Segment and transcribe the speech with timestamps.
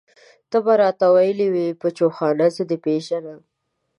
[0.49, 3.39] ته به راته ويلې بچوخانه زه دې پېژنم.